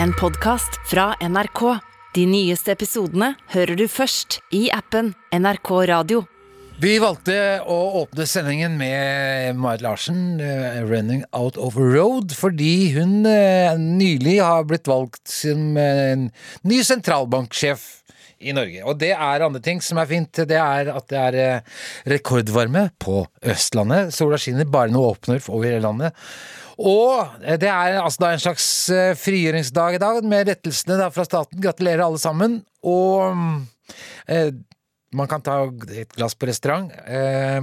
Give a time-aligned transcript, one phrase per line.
[0.00, 1.78] En podkast fra NRK.
[2.14, 6.22] De nyeste episodene hører du først i appen NRK Radio.
[6.82, 7.34] Vi valgte
[7.68, 14.40] å åpne sendingen med Marit Larsen, eh, 'Running Out of Road', fordi hun eh, nylig
[14.40, 16.16] har blitt valgt som eh,
[16.64, 18.01] ny sentralbanksjef
[18.42, 18.82] i Norge.
[18.86, 20.42] Og det er andre ting som er fint.
[20.48, 21.78] Det er at det er eh,
[22.12, 23.22] rekordvarme på
[23.54, 24.12] Østlandet.
[24.16, 26.18] Sola skinner bare noe åpner over hele landet.
[26.82, 31.26] Og eh, det er altså da en slags eh, frigjøringsdag i dag, med rettelsene fra
[31.28, 31.60] staten.
[31.62, 32.60] Gratulerer alle sammen.
[32.82, 33.38] Og
[34.26, 34.50] eh,
[35.12, 35.56] man kan ta
[35.96, 36.90] et glass på restaurant.
[37.06, 37.60] Eh,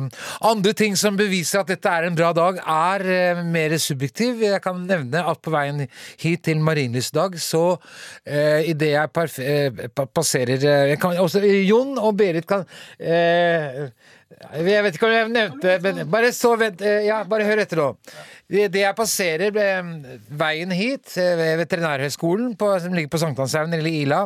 [0.50, 4.44] andre ting som beviser at dette er en bra dag, er eh, mer subjektiv.
[4.46, 5.84] Jeg kan nevne at på veien
[6.22, 7.64] hit til Marienlystdag, så
[8.26, 12.66] eh, idet jeg eh, pa- passerer eh, kan, også, Jon og Berit kan
[13.00, 16.82] Jeg vet ikke om jeg nevnte men Bare så vent.
[17.06, 17.88] ja, bare hør etter nå.
[18.50, 19.52] Idet jeg passerer
[20.40, 24.22] veien hit, ved Veterinærhøgskolen som ligger på Sankthanshaugen, eller Ila,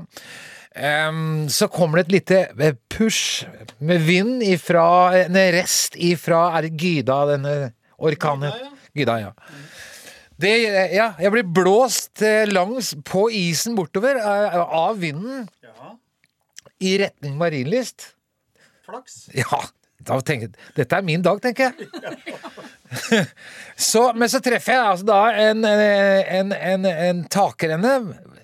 [0.76, 3.46] Ehm, så kommer det et lite eh, push
[3.78, 7.54] med vind ifra En rest ifra Er det Gyda, denne
[8.02, 8.56] orkanen?
[8.98, 9.32] Gyda, ja.
[10.42, 10.50] Det,
[10.96, 15.46] ja, jeg blir blåst eh, langs på isen bortover eh, av vinden
[16.84, 18.10] i retning Marienlyst.
[18.86, 19.28] Flaks.
[19.40, 19.62] Ja,
[20.04, 21.88] da tenker jeg Dette er min dag, tenker jeg.
[23.92, 27.94] så, men så treffer jeg altså da en, en, en, en takrenne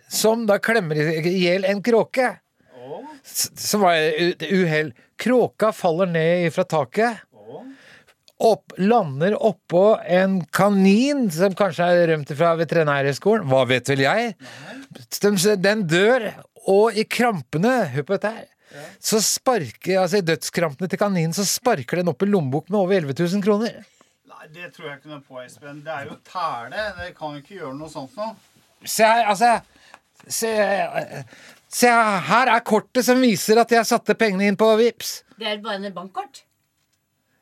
[0.09, 2.31] som da klemmer i hjel en kråke.
[2.75, 3.05] Oh.
[3.23, 4.93] Som var et uhell.
[5.19, 7.25] Kråka faller ned fra taket.
[8.39, 13.43] Opp, lander oppå en kanin som kanskje er rømt fra Veterinærhøgskolen.
[13.51, 14.29] Hva vet vel jeg?
[15.59, 16.29] Den, dør,
[16.71, 18.47] og i krampene Hør på dette her.
[19.03, 22.95] Så sparker, altså I dødskrampene til kaninen så sparker den opp i lommebok med over
[23.01, 23.81] 11 000 kroner.
[24.29, 25.81] Nei, det tror jeg ikke noe på, Espen.
[25.83, 26.85] Det er jo tæle.
[27.01, 28.29] Det kan jo ikke gjøre noe sånt nå.
[28.87, 29.57] Se her, altså
[30.29, 30.51] Se,
[31.73, 31.93] se
[32.29, 35.19] her er kortet som viser at jeg satte pengene inn på Vips.
[35.39, 36.43] Det er bare en bankkort.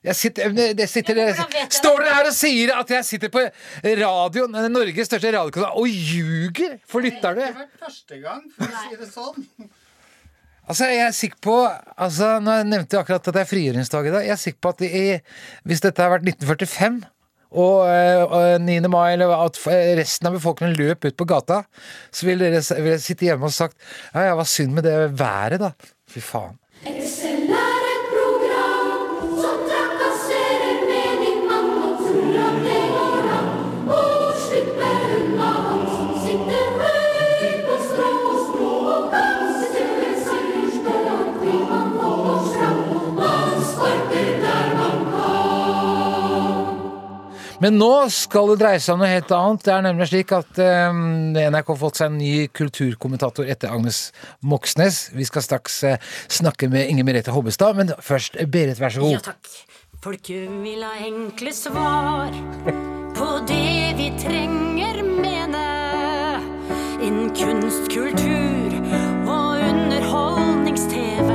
[0.08, 3.42] Jeg sitter, det sitter, Ja, står dere her og sier at jeg sitter på
[3.98, 9.02] radioen, Norges største radiokanal, og ljuger for Det har vært første gang, for å si
[9.02, 9.50] det sånn.
[10.68, 14.16] Altså, jeg er sikker på altså, Nå nevnte jeg akkurat at det er frigjøringsdag i
[14.16, 14.26] dag.
[14.28, 15.04] Jeg er sikker på at i,
[15.68, 17.00] hvis dette har vært 1945
[17.52, 18.80] og, eh, og 9.
[18.92, 19.60] mai, eller at
[20.00, 21.62] resten av befolkningen løp ut på gata,
[22.12, 23.78] så ville dere ville dere sitte hjemme og sagt
[24.14, 25.72] Ja, ja, hva synd med det været, da.
[26.12, 26.58] Fy faen.
[47.58, 49.64] Men nå skal det dreie seg om noe helt annet.
[49.66, 54.12] Det er nemlig slik at eh, NRK har fått seg en ny kulturkommentator etter Agnes
[54.46, 55.10] Moxnes.
[55.18, 55.98] Vi skal straks eh,
[56.30, 59.14] snakke med Inger Merete Hobbestad, men først, Berit, vær så god.
[59.18, 59.42] Ja takk.
[60.06, 62.30] Folk vil ha enkle svar
[63.18, 65.66] på det vi trenger mene.
[67.02, 68.70] Innen kunst, kultur
[69.26, 71.30] og underholdnings-TV.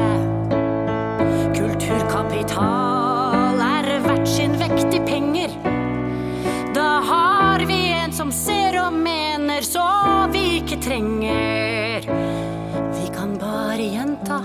[1.59, 5.62] Kulturkapital er verdt sin vekt i penger.
[9.63, 12.01] Mener så vi ikke trenger.
[12.93, 14.43] Vi kan bare gjenta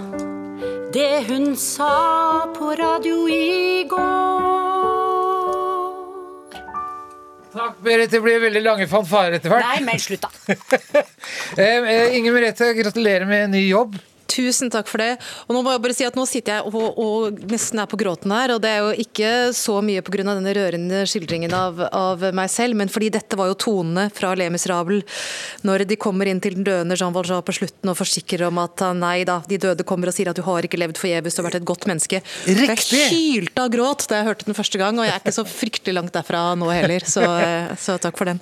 [0.94, 4.78] det hun sa på radio i går.
[7.54, 8.12] Takk, Berit.
[8.12, 9.66] Det blir veldig lange fanfarer etter hvert.
[9.66, 10.30] Nei, men slutt, da.
[11.58, 13.96] Eh, eh, Inger Merete, gratulerer med ny jobb.
[14.28, 15.16] Tusen takk for det.
[15.48, 18.00] Og nå må jeg bare si at nå sitter jeg og, og nesten er på
[18.00, 18.56] gråten her.
[18.56, 20.24] Og det er jo ikke så mye pga.
[20.28, 24.50] denne rørende skildringen av, av meg selv, men fordi dette var jo tonene fra Le
[24.54, 25.02] Miserable
[25.68, 28.84] når de kommer inn til den døende Jean Valjean på slutten og forsikrer om at
[28.98, 31.50] nei da, de døde kommer og sier at du har ikke levd forgjeves, du har
[31.50, 32.22] vært et godt menneske.
[32.48, 33.02] Riktig!
[33.02, 35.46] Jeg hylte av gråt da jeg hørte den første gang, og jeg er ikke så
[35.48, 37.26] fryktelig langt derfra nå heller, så,
[37.86, 38.42] så takk for den.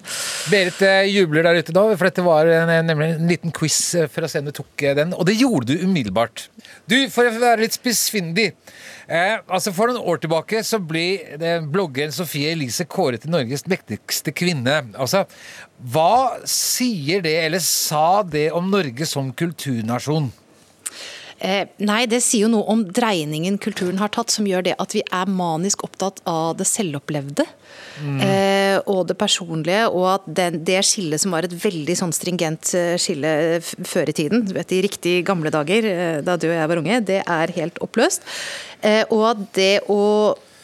[0.52, 2.50] Berit eh, jubler der ute nå, for dette var
[2.86, 5.14] nemlig en liten quiz eh, for å se om du tok eh, den.
[5.18, 6.48] Og det gjorde du umiddelbart.
[6.90, 8.48] Du, for å være litt spissfindig
[9.08, 13.66] eh, altså For noen år tilbake så ble det bloggeren Sofie Elise kåret til Norges
[13.70, 14.82] mektigste kvinne.
[14.94, 15.26] Altså,
[15.92, 20.32] Hva sier det, eller sa det, om Norge som kulturnasjon?
[21.46, 24.96] Eh, nei, det sier jo noe om dreiningen kulturen har tatt, som gjør det at
[24.96, 27.44] vi er manisk opptatt av det selvopplevde.
[28.24, 28.55] Eh,
[28.86, 32.96] og det personlige, og at den, det skillet som var et veldig sånn stringent eh,
[33.02, 36.72] skille før i tiden, du vet i riktig gamle dager, eh, da du og jeg
[36.72, 38.26] var unge, det er helt oppløst.
[38.86, 40.02] Eh, og at det å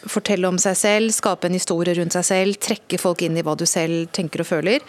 [0.01, 3.55] fortelle om seg selv, skape en historie rundt seg selv, trekke folk inn i hva
[3.57, 4.85] du selv tenker og føler.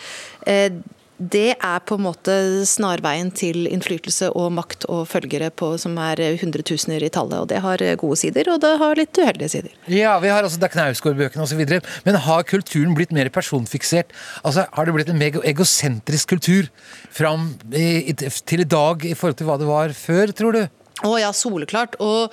[1.22, 2.34] Det er på en måte
[2.66, 7.38] snarveien til innflytelse og makt og følgere på, som er hundretusener i tallet.
[7.38, 9.76] Og det har gode sider, og det har litt uheldige sider.
[9.86, 11.62] Ja, vi har altså Da Knausgård-bøkene osv.
[12.06, 14.10] Men har kulturen blitt mer personfiksert?
[14.42, 16.70] Altså, Har det blitt en mega egosentrisk kultur
[17.10, 20.81] fram i, til i dag i forhold til hva det var før, tror du?
[21.06, 21.96] Å ja, soleklart.
[22.02, 22.32] Og,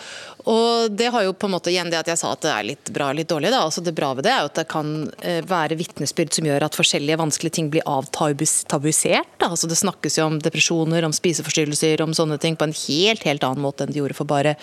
[0.49, 2.67] og det har jo på en måte igjen det at jeg sa at det er
[2.67, 3.51] litt bra litt dårlig.
[3.53, 4.91] da, altså Det bra ved det er jo at det kan
[5.25, 9.31] eh, være vitnesbyrd som gjør at forskjellige vanskelige ting blir avtabuisert.
[9.41, 13.25] da, altså Det snakkes jo om depresjoner, om spiseforstyrrelser, om sånne ting på en helt
[13.27, 14.55] helt annen måte enn det gjorde for bare,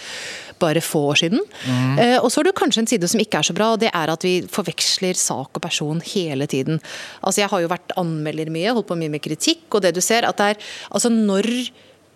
[0.62, 1.42] bare få år siden.
[1.66, 3.90] Eh, og så har du kanskje en side som ikke er så bra, og det
[3.92, 6.80] er at vi forveksler sak og person hele tiden.
[7.22, 10.02] Altså Jeg har jo vært anmelder mye, holdt på mye med kritikk, og det du
[10.04, 11.50] ser at det er altså når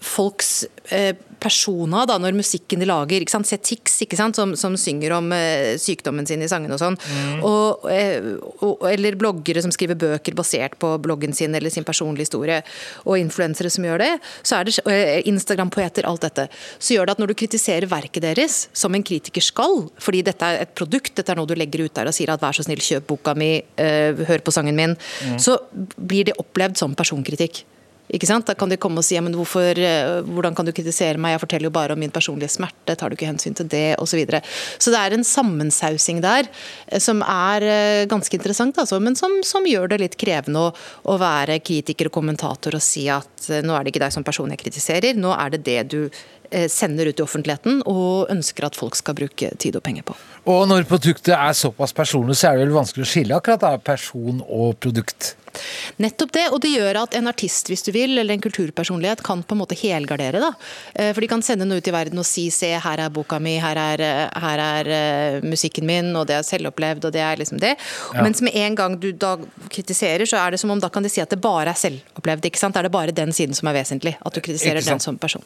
[0.00, 0.64] folks
[0.94, 3.22] eh, persona, da, når musikken de lager.
[3.22, 3.48] ikke sant?
[3.48, 4.38] Se Tix, ikke sant?
[4.38, 6.98] Som, som synger om eh, sykdommen sin i sangene og sånn.
[7.46, 12.28] Og, eh, og, eller bloggere som skriver bøker basert på bloggen sin eller sin personlige
[12.28, 12.60] historie.
[13.06, 14.10] Og influensere som gjør det.
[14.42, 16.48] Så er det eh, Instagram-poeter, alt dette.
[16.78, 20.46] Så gjør det at når du kritiserer verket deres, som en kritiker skal, fordi dette
[20.46, 22.66] er et produkt, dette er noe du legger ut der og sier at vær så
[22.66, 24.96] snill, kjøp boka mi, eh, hør på sangen min,
[25.40, 25.56] så
[25.96, 27.64] blir det opplevd som personkritikk.
[28.10, 28.46] Ikke sant?
[28.48, 31.36] Da kan de komme og si ja, men hvorfor, eh, hvordan kan du kritisere meg,
[31.36, 34.24] jeg forteller jo bare om min personlige smerte, tar du ikke hensyn til det, osv.
[34.26, 34.40] Så,
[34.86, 39.38] så det er en sammensausing der eh, som er eh, ganske interessant, altså, men som,
[39.46, 40.74] som gjør det litt krevende å,
[41.06, 44.50] å være kritiker og kommentator og si at nå er det ikke deg som person
[44.50, 46.02] jeg kritiserer, nå er det det du
[46.66, 50.16] sender ut i offentligheten og ønsker at folk skal bruke tid og penger på.
[50.50, 53.76] Og når produktet er såpass personlig, så er det vel vanskelig å skille akkurat da,
[53.78, 55.36] person og produkt.
[56.00, 59.42] Nettopp det, og det gjør at en artist hvis du vil, eller en kulturpersonlighet kan
[59.42, 60.40] på en måte helgardere.
[60.40, 60.52] da.
[60.94, 63.38] Eh, For de kan sende noe ut i verden og si se, her er boka
[63.42, 67.24] mi, her er, eh, her er eh, musikken min, og det er selvopplevd, og det
[67.24, 67.74] er liksom det.
[68.14, 68.22] Ja.
[68.22, 69.36] Mens med en gang du da
[69.70, 72.46] kritiserer, så er det som om da kan de si at det bare er selvopplevd.
[72.50, 72.76] ikke sant?
[72.76, 75.44] Er det bare den siden som er vesentlig, at du kritiserer den som person.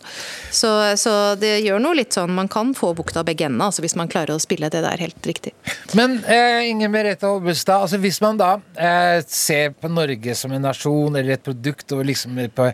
[0.51, 3.97] Så, så det gjør noe litt sånn, man kan få bukta begge endene, altså hvis
[3.99, 5.55] man klarer å spille det der helt riktig.
[5.99, 10.65] Men eh, Inger Merete Hobbestad, altså hvis man da eh, ser på Norge som en
[10.67, 12.69] nasjon eller et produkt og liksom på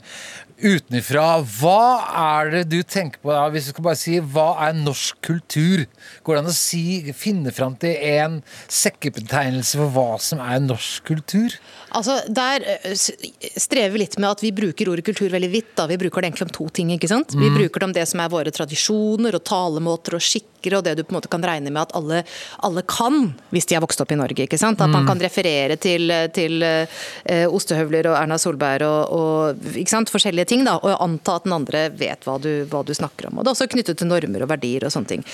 [0.63, 1.27] utenfra,
[1.61, 1.83] hva
[2.21, 3.47] er det du tenker på da?
[3.53, 5.85] Hvis du skal bare si hva er norsk kultur?
[6.27, 6.83] Går det an å si,
[7.17, 8.41] finne fram til en
[8.71, 11.57] sekkebetegnelse for hva som er norsk kultur?
[11.97, 15.73] Altså, Der eh, strever vi litt med at vi bruker ordet kultur veldig vidt.
[15.79, 15.89] da.
[15.91, 16.93] Vi bruker det egentlig om to ting.
[16.95, 17.35] ikke sant?
[17.35, 20.97] Vi bruker det om det som er våre tradisjoner og talemåter og skikker, og det
[20.99, 22.23] du på en måte kan regne med at alle,
[22.63, 24.45] alle kan hvis de har vokst opp i Norge.
[24.45, 24.81] ikke sant?
[24.81, 30.13] At man kan referere til, til uh, ostehøvler og Erna Solberg og, og ikke sant?
[30.13, 33.39] forskjellige ting, da, og anta at den andre vet hva du, hva du snakker om.
[33.39, 35.27] Og Det er også knyttet til normer og verdier og sånne ting.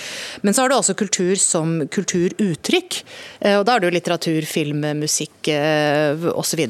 [0.45, 3.01] Men så har du også kultur som kulturuttrykk.
[3.41, 6.63] Eh, Og da er det jo litteratur, film, musikk eh, osv.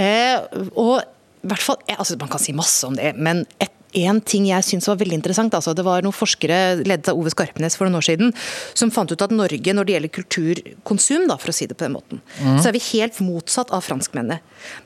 [0.00, 0.36] Eh,
[0.74, 1.02] og
[1.44, 4.66] i hvert fall, altså Man kan si masse om det, men et en ting jeg
[4.66, 8.00] syns var veldig interessant, altså det var noen forskere ledet av Ove Skarpnes for noen
[8.00, 8.32] år siden,
[8.76, 11.86] som fant ut at Norge, når det gjelder kulturkonsum, da, for å si det på
[11.86, 12.22] den måten,
[12.58, 14.40] så er vi helt motsatt av franskmennene.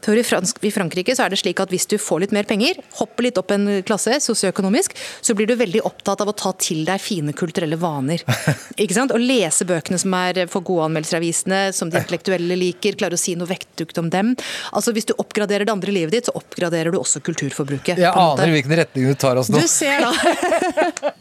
[0.05, 2.47] For i, fransk, I Frankrike så er det slik at hvis du får litt mer
[2.49, 6.53] penger, hopper litt opp en klasse sosioøkonomisk, så blir du veldig opptatt av å ta
[6.59, 8.25] til deg fine kulturelle vaner.
[8.83, 9.15] Ikke sant?
[9.15, 13.19] Og lese bøkene som er for gode anmeldelser i avisene, som de intellektuelle liker, klare
[13.19, 14.35] å si noe vektdukt om dem.
[14.73, 18.01] Altså Hvis du oppgraderer det andre livet ditt, så oppgraderer du også kulturforbruket.
[18.01, 19.61] Jeg aner hvilken retning du tar oss nå.
[19.63, 20.13] Du ser da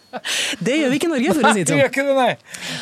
[0.64, 1.92] Det gjør vi ikke i Norge, for å si Nei, det du gjør sånn.
[1.92, 2.32] ikke det, nei.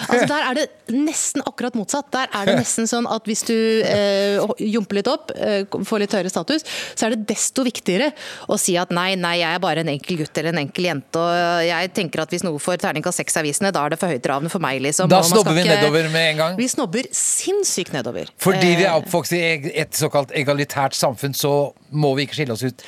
[0.06, 2.08] Altså, der er det nesten akkurat motsatt.
[2.14, 6.16] Der er det nesten sånn at hvis du eh, jumper litt opp, eh, får litt
[6.16, 6.64] høyere status,
[6.96, 8.12] så er det desto viktigere
[8.48, 11.20] å si at nei, nei, jeg er bare en enkel gutt eller en enkel jente,
[11.20, 14.16] og jeg tenker at hvis noe får terningkast seks i avisene, da er det for
[14.16, 15.12] høytravende for meg, liksom.
[15.12, 16.58] Da snobber vi nedover med en gang.
[16.62, 18.32] Vi snobber sinnssykt nedover.
[18.40, 19.42] Fordi vi er Eh, oppvokst i
[19.82, 21.52] et såkalt egalitært samfunn, så
[21.96, 22.84] må vi ikke skille oss ut.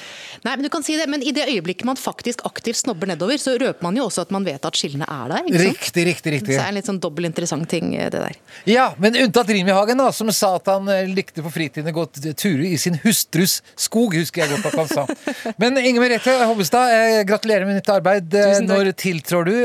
[0.47, 3.35] Nei, men du kan si det, men i det øyeblikket man faktisk aktivt snobber nedover,
[3.41, 5.43] så røper man jo også at man vet at skillene er der.
[5.43, 5.81] ikke sant?
[5.81, 6.53] Riktig, riktig, riktig.
[6.53, 8.39] Så det er en litt sånn dobbelt interessant ting, eh, det der.
[8.69, 12.07] Ja, men unntatt Rimi-Hagen, da, som sa at han eh, likte på fritiden å gå
[12.31, 15.07] turer i sin hustrus skog, husker jeg godt at han sa.
[15.61, 18.31] Men Inger Merete Hobbestad, eh, gratulerer med nytt arbeid.
[18.31, 18.77] Tusen takk.
[18.77, 19.55] Når tiltrår du?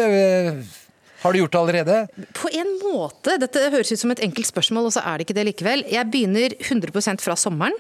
[1.23, 1.99] Har du gjort det allerede?
[2.35, 3.37] På en måte.
[3.41, 5.85] Dette høres ut som et enkelt spørsmål, og så er det ikke det likevel.
[5.91, 7.77] Jeg begynner 100% fra sommeren.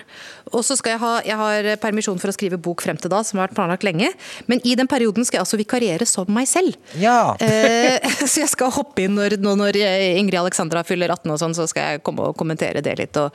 [0.52, 3.22] Og så skal jeg ha jeg har permisjon for å skrive bok frem til da,
[3.26, 4.12] som har vært planlagt lenge.
[4.50, 6.78] Men i den perioden skal jeg altså vikariere som meg selv.
[7.00, 7.34] Ja.
[7.52, 9.76] Eh, så jeg skal hoppe inn når, nå når
[10.18, 13.18] Ingrid Alexandra fyller 18 og sånn, så skal jeg komme og kommentere det litt.
[13.20, 13.34] Og,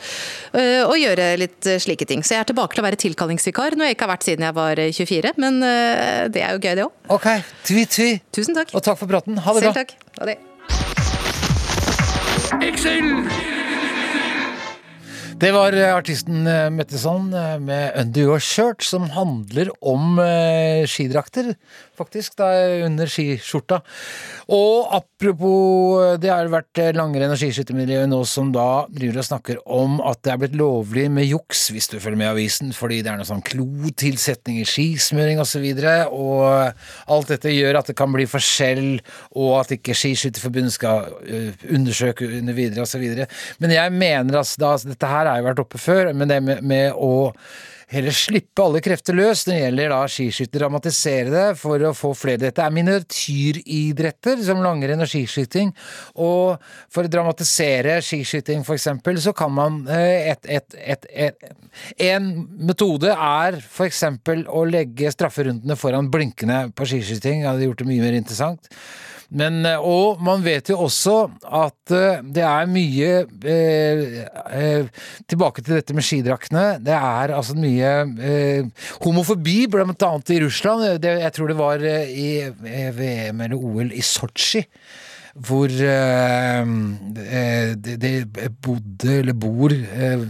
[0.57, 2.23] eh, og gjøre litt eh, slike ting.
[2.25, 4.57] Så jeg er tilbake til å være tilkallingsvikar, noe jeg ikke har vært siden jeg
[4.57, 5.35] var eh, 24.
[5.43, 5.61] Men
[6.33, 6.97] det er jo gøy, det òg.
[7.17, 7.29] Ok,
[7.67, 8.09] tvi-tvi.
[8.35, 8.73] Tusen takk.
[8.77, 9.39] Og takk for praten.
[9.43, 9.83] Ha det Selv bra.
[9.83, 9.96] takk.
[10.19, 10.37] Ha det.
[15.37, 20.17] Det var eh, artisten eh, Metteson eh, med 'Under Your Shirt', som handler om
[20.89, 21.51] skidrakter,
[21.97, 22.47] faktisk, da
[22.85, 23.81] under skiskjorta.
[24.49, 29.99] Og apropos Det har vært langrenn- og skiskyttermiljøet nå som da driver og snakker om
[30.01, 33.11] at det er blitt lovlig med juks, hvis du følger med i avisen, fordi det
[33.11, 35.61] er noe sånn klotilsetning i skismøring osv.
[35.61, 39.01] Og, så og alt dette gjør at det kan bli forskjell,
[39.35, 41.11] og at ikke Skiskytterforbundet skal
[41.69, 43.05] undersøke under videre osv.
[43.59, 46.63] Men jeg mener altså da Dette her har jo vært oppe før, men det med,
[46.65, 47.33] med å
[47.87, 52.11] heller slippe alle krefter løs når det gjelder da skiskytter, dramatisere det for å få
[52.19, 52.41] flere.
[52.41, 55.71] Dette er miniatyridretter som langrenn og skiskyting,
[56.19, 56.59] og
[56.93, 61.47] for å dramatisere skiskyting for eksempel, så kan man eh, et, et, et, et
[62.01, 62.31] En
[62.67, 67.87] metode er for eksempel å legge strafferundene foran blinkende på skiskyting, det hadde gjort det
[67.91, 68.71] mye mer interessant.
[69.29, 73.09] Men, eh, og man vet jo også at eh, det er mye
[73.43, 74.03] eh,
[74.55, 76.77] eh, Tilbake til dette med skidraktene.
[76.83, 77.91] Det er altså mye
[78.23, 80.87] eh, homofobi, blant annet i Russland.
[81.03, 84.63] Det, jeg tror det var i VM eller OL i Sotsji.
[85.37, 86.71] Hvor eh,
[87.75, 88.15] det, det
[88.63, 90.23] bodde, eller bor eh,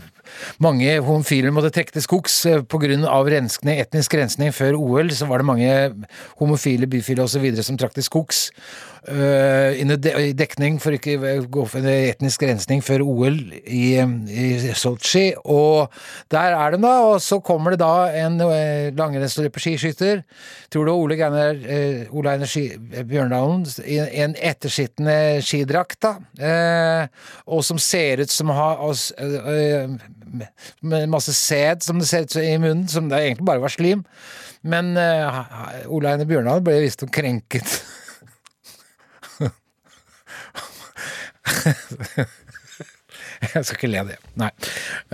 [0.63, 2.97] mange homofile måtte trekke til skogs eh, pga.
[3.27, 5.11] renskning, etnisk rensning før OL.
[5.11, 5.71] Så var det mange
[6.39, 7.49] homofile, bifile osv.
[7.61, 8.47] som trakk til skogs.
[9.07, 15.29] Uh, i dekning for ikke å gå for etnisk rensning før OL i, i Sotsji.
[15.47, 15.93] Og
[16.33, 16.91] der er de, da.
[17.13, 20.25] Og så kommer det da en uh, langrennsløper, skiskytter,
[20.73, 22.51] tror du Ole Geiner, uh, Ole Einar
[23.07, 26.17] Bjørndalen, i en ettersittende skidrakt, da.
[27.47, 29.87] Og som ser ut som å ha oss, uh,
[30.31, 33.69] med- masse sæd som det ser ut som i munnen, som det egentlig bare var
[33.73, 34.03] slim.
[34.67, 35.43] Men uh,
[35.93, 37.77] Ola Einar Bjørndalen ble visstnok krenket.
[43.53, 44.17] Jeg skal ikke le av det.
[44.39, 44.49] Nei.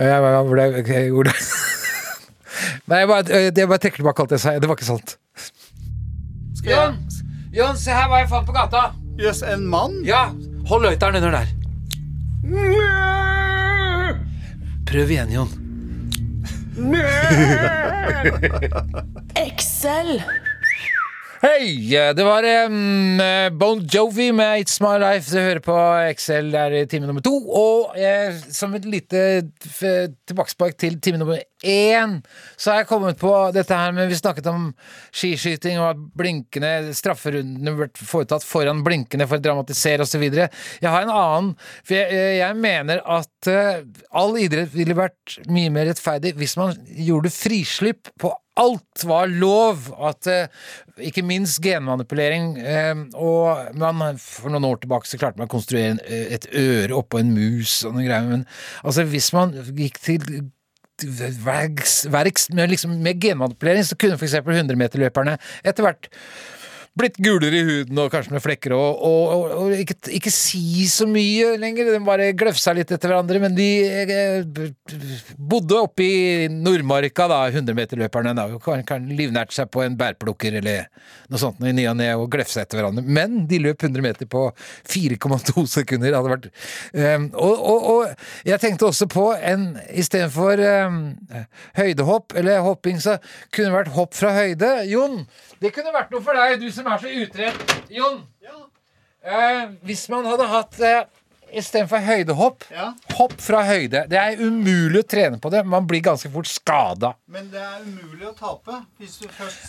[0.00, 1.34] Jeg ble, jeg gjorde
[2.88, 4.54] Nei, jeg bare, jeg bare trekker tilbake alt jeg sa.
[4.60, 5.16] Det var ikke sant.
[6.64, 6.96] Jon!
[7.54, 8.86] Jon, se her hva jeg fant på gata!
[9.20, 10.00] Jøss, en mann?
[10.06, 10.26] Ja,
[10.70, 11.48] hold løyteren under der.
[14.94, 15.48] Prøv igjen, Jon.
[19.46, 20.22] Excel.
[21.44, 21.92] Hei!
[22.16, 23.18] Det var um,
[23.60, 25.28] Bon Jovi med It's My Life.
[25.28, 25.74] Du hører på
[26.08, 27.34] Excel der i time nummer to.
[27.52, 29.20] Og eh, som et lite
[29.60, 32.14] tilbakespark til time nummer én,
[32.56, 34.70] så har jeg kommet på dette her med Vi snakket om
[35.12, 40.24] skiskyting og at blinkende strafferundene ble foretatt foran blinkende for å dramatisere osv.
[40.24, 41.52] Jeg har en annen,
[41.84, 43.84] for jeg, eh, jeg mener at uh,
[44.16, 49.88] all idrett ville vært mye mer rettferdig hvis man gjorde frislipp på alt var lov.
[49.98, 50.64] At eh,
[51.10, 55.98] ikke minst genmanipulering eh, Og man, for noen år tilbake så klarte man å konstruere
[56.06, 58.28] eh, et øre oppå en mus og noen greier.
[58.30, 58.44] Men
[58.82, 60.26] altså, hvis man gikk til
[61.42, 64.38] verks, verks med, liksom, med genmanipulering, så kunne f.eks.
[64.44, 66.10] 100-meterløperne etter hvert
[66.94, 70.86] blitt gulere i huden og kanskje med flekker og, og, og, og ikke, ikke si
[70.90, 71.90] så mye lenger.
[71.90, 73.68] De bare gløfsa litt etter hverandre, men de
[74.04, 74.68] eh,
[75.34, 78.34] bodde oppe i Nordmarka, da, 100-meterløperne.
[78.38, 80.86] da, og Kan, kan livnært seg på en bærplukker eller
[81.32, 83.02] noe sånt i ny og ne og glefsa etter hverandre.
[83.04, 84.46] Men de løp 100 meter på
[84.86, 86.14] 4,2 sekunder.
[86.14, 86.48] Hadde vært
[86.94, 91.02] eh, og, og, og jeg tenkte også på en istedenfor um,
[91.78, 93.18] høydehopp eller hopping, så
[93.50, 94.72] kunne det vært hopp fra høyde.
[94.90, 95.24] Jon,
[95.62, 98.22] det kunne vært noe for deg, du som er så utrett, Jon,
[99.24, 101.04] eh, hvis man hadde hatt eh,
[101.54, 102.88] Istedenfor høydehopp, Ja.
[103.14, 104.08] hopp fra høyde.
[104.10, 105.60] Det er umulig å trene på det.
[105.64, 107.12] Man blir ganske fort skada.
[107.30, 109.68] Men det er umulig å tape hvis du først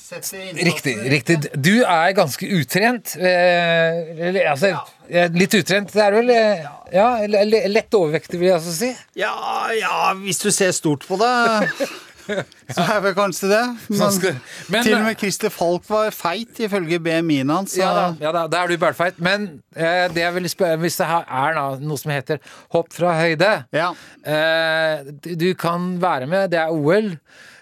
[0.00, 0.94] setter innsatsen Riktig.
[1.12, 3.16] riktig Du er ganske utrent.
[3.20, 4.72] Eh, eller, altså,
[5.10, 5.26] ja.
[5.28, 5.92] litt utrent.
[5.92, 6.64] Det er vel eh,
[6.94, 7.10] ja,
[7.68, 8.96] lett overvektig, vil jeg altså si.
[9.20, 9.34] Ja,
[9.76, 11.68] ja, hvis du ser stort på det,
[12.76, 13.60] så er vel kanskje det.
[13.90, 14.00] Men,
[14.70, 17.76] men- til og med Christer Falk var feit, ifølge BMI-en hans.
[17.78, 19.18] Ja da, ja da, da er du bælfeit.
[19.22, 22.40] Men eh, det jeg vil spørre hvis det her er da, noe som heter
[22.74, 23.92] hopp fra høyde Ja.
[24.24, 27.14] eh, du, du kan være med, det er OL.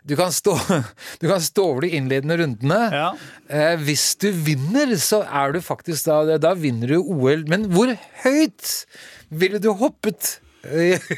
[0.09, 0.55] Du kan stå,
[1.21, 2.79] du kan stå over de innledende rundene.
[2.95, 3.09] Ja.
[3.53, 7.45] Eh, hvis du vinner, så er du faktisk da Da vinner du OL.
[7.51, 7.93] Men hvor
[8.25, 8.71] høyt
[9.29, 10.39] ville du hoppet?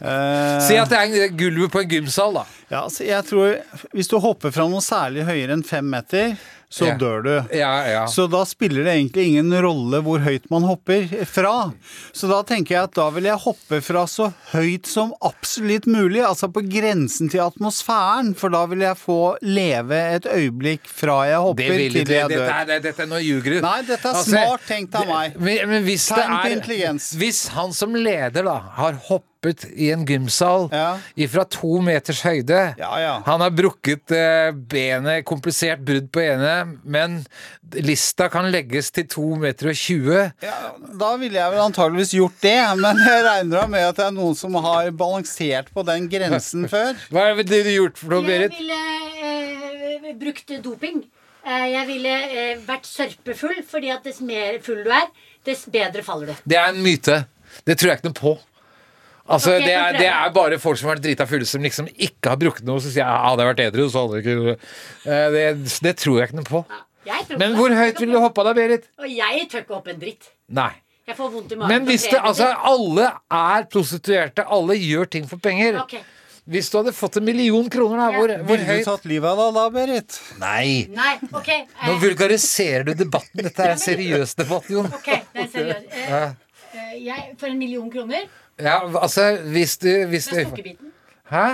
[0.00, 2.44] Eh, Si at det er gulvet på en gymsal, da.
[2.70, 3.56] Ja, altså, jeg tror
[3.92, 6.36] Hvis du hopper fra noe særlig høyere enn fem meter,
[6.70, 6.94] så Ja.
[6.96, 7.30] dør du.
[7.58, 8.02] Ja, ja.
[8.06, 11.72] Så da spiller det egentlig ingen rolle hvor høyt man hopper fra.
[12.14, 16.22] Så da tenker jeg at da vil jeg hoppe fra så høyt som absolutt mulig,
[16.22, 21.40] altså på grensen til atmosfæren, for da vil jeg få leve et øyeblikk fra jeg
[21.42, 22.28] hopper vil til ikke dør.
[22.36, 23.60] dette, er- dette er noe ljuger.
[23.66, 25.34] Nei, dette er Altså, smart tenkt av meg.
[25.40, 27.10] Men, men hvis Tegn er intelligens.
[27.18, 30.98] Hvis han som leder da har hoppet i en gymsal Ja.
[31.18, 33.12] ifra to meters høyde Ja, ja.
[33.26, 37.20] Han har brukket eh, benet, komplisert brudd på ene, men
[37.84, 40.18] lista kan legges til 2,20 meter og 20.
[40.46, 40.56] Ja,
[41.02, 44.36] da ville jeg vel antageligvis gjort det, men jeg regner med at det er noen
[44.38, 46.94] som har balansert på den grensen før.
[47.12, 48.54] Hva er det du gjort for noe, Berit?
[48.54, 51.02] Jeg ville eh, brukt doping.
[51.46, 55.08] Eh, jeg ville eh, vært sørpefull, fordi at dess mer full du er,
[55.46, 56.42] dess bedre faller du.
[56.52, 57.22] Det er en myte.
[57.66, 58.36] Det tror jeg ikke noe på.
[59.30, 61.88] Altså, okay, det, er, det er bare folk som har vært drita fulle, som liksom
[61.94, 62.82] ikke har brukket noe.
[62.82, 64.56] Så sier jeg ja, hadde jeg vært edru, så hadde jeg ikke
[65.10, 65.44] Eh, det,
[65.86, 66.60] det tror jeg ikke noe på.
[67.08, 68.86] Ja, Men hvor høyt ville du hoppa da, Berit?
[69.00, 70.32] Og jeg tør ikke hoppe en dritt.
[70.52, 70.72] Nei.
[71.08, 71.72] Jeg får vondt i magen.
[71.72, 72.50] Men hvis det altså.
[72.70, 73.06] Alle
[73.40, 75.80] er prostituerte, alle gjør ting for penger.
[75.86, 76.04] Okay.
[76.50, 79.40] Hvis du hadde fått en million kroner, da, hvor, hvor Ville du tatt livet av
[79.40, 80.20] deg da, Berit?
[80.40, 80.68] Nei.
[80.90, 81.50] Nei, ok.
[81.54, 83.42] eh, Nå vulgariserer du debatten.
[83.46, 84.88] Dette er en seriøs debatt, Jon.
[85.00, 85.98] Okay, det er seriøst.
[86.10, 88.26] Uh, uh, jeg, for en million kroner
[88.60, 90.40] Ja, altså, hvis du, hvis du.
[91.30, 91.44] Hæ?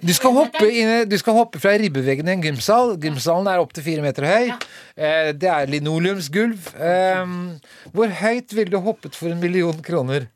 [0.00, 2.94] Du skal, hoppe inn, du skal hoppe fra ribbeveggen i en gymsal.
[3.00, 4.52] Gymsalen er opptil fire meter høy.
[4.96, 6.70] Eh, det er linoleumsgulv.
[6.80, 7.34] Eh,
[7.92, 10.30] hvor høyt ville du hoppet for en million kroner?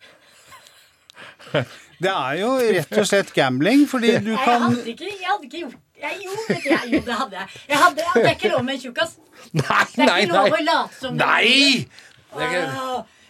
[2.00, 5.44] Det er jo rett og slett gambling, fordi du Jeg kan hadde ikke, jeg hadde
[5.44, 7.58] ikke gjort jeg, jo, jeg, jo, det hadde jeg.
[7.68, 9.10] jeg hadde, det er ikke lov med en tjukkas.
[9.52, 12.70] Nei, Det er ikke lov å late som det er Nei!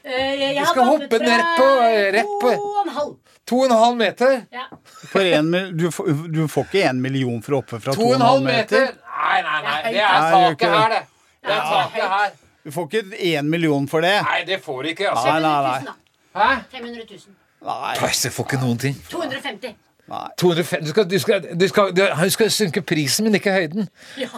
[0.05, 3.17] Eh, jeg, jeg Du skal hoppe fra rett på- rett på- To og en halv.
[3.47, 4.47] To og en halv meter.
[4.53, 4.65] Ja.
[5.13, 8.15] for en, du, får, du får ikke en million for å hoppe fra To og
[8.15, 8.87] en halv meter.
[9.21, 9.93] Nei, nei, nei.
[9.93, 11.03] Det er taket her, det.
[11.43, 12.31] Det er taket her.
[12.65, 13.03] Du får ikke
[13.33, 14.15] én million for det.
[14.23, 15.33] Nei, det får du ikke, altså.
[15.33, 15.81] Nei, nei, 500 nei.
[15.81, 15.95] 000, da.
[16.41, 16.65] Hæ?
[16.71, 17.35] 500 000.
[17.67, 18.95] nei, Pøys, jeg får ikke noen ting.
[19.11, 19.75] 250.
[20.09, 20.29] nei.
[20.37, 20.81] 250.
[20.85, 23.89] du, skal, du, skal, du, skal, du, du skal synke prisen, men ikke høyden.
[24.21, 24.29] Ja.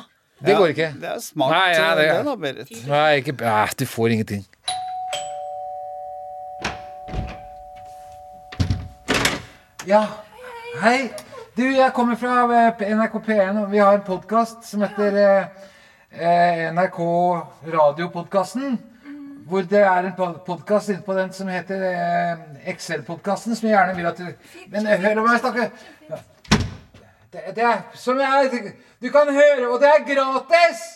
[0.43, 0.89] Det går ikke.
[0.99, 2.87] Det er smart, Nei, ja, det- det da, Berit.
[2.89, 4.47] Nei, ikke, nei, du får ingenting.
[9.87, 10.07] Ja,
[10.79, 11.11] hei.
[11.57, 15.65] Du, jeg kommer fra eh, NRK P1, og vi har en podkast som heter eh,
[16.15, 17.01] eh, NRK
[17.73, 18.77] Radiopodkasten.
[19.51, 23.97] Hvor det er en podkast inne på den som heter eh, Excel-podkasten, som jeg gjerne
[23.99, 25.67] vil at du Men eh, hør meg snakke.
[27.33, 28.63] Det, det er som jeg
[29.03, 30.87] Du kan høre, og det er gratis!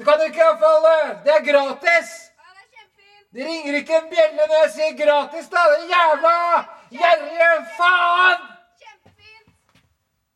[0.00, 0.90] Du kan ikke iallfall
[1.28, 2.16] Det er gratis!
[3.36, 5.68] Det ringer ikke en bjelle når jeg sier gratis, da!
[5.74, 8.40] Det er jævla gjerrige faen!